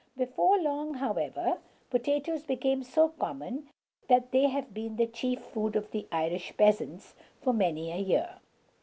Before 0.17 0.57
long, 0.59 0.95
however, 0.95 1.59
potatoes 1.91 2.41
became 2.41 2.81
so 2.81 3.09
common 3.09 3.69
that 4.07 4.31
they 4.31 4.47
have 4.47 4.73
been 4.73 4.95
the 4.95 5.05
chief 5.05 5.39
food 5.39 5.75
of 5.75 5.91
the 5.91 6.07
Irish 6.11 6.57
peasants 6.57 7.13
for 7.39 7.53
many 7.53 7.91
a 7.91 7.97
year. 7.97 8.37